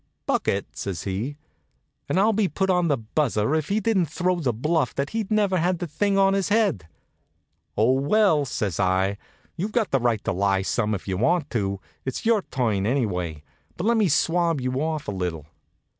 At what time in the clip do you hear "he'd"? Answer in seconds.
5.11-5.29